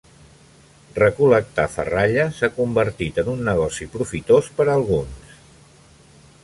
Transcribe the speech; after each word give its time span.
Recol·lectar 0.99 1.65
ferralla 1.73 2.25
s'ha 2.39 2.49
convertit 2.55 3.21
en 3.25 3.31
un 3.35 3.47
negoci 3.51 3.89
profitós 3.99 4.51
per 4.61 4.67
a 4.71 4.73
alguns. 4.79 5.37